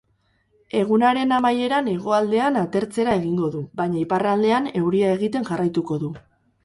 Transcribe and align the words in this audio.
Egunaren 0.77 1.33
amaieran 1.35 1.89
hegoaldean 1.91 2.57
atertzera 2.61 3.13
egingo 3.21 3.51
du, 3.57 3.61
baina 3.83 4.01
iparraldean 4.07 4.67
euria 4.83 5.13
egiten 5.19 5.47
jarraituko 5.51 6.01
du. 6.07 6.11